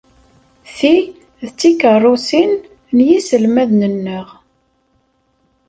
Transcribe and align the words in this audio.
Ti 0.77 0.95
d 1.45 1.47
tikeṛṛusin 1.59 2.51
n 2.95 2.97
yiselmaden-nneɣ. 3.07 4.27